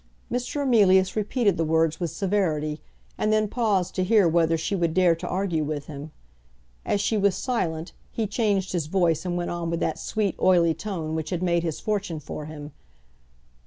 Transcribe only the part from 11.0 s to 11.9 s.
which had made his